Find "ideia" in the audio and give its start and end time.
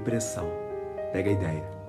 1.32-1.79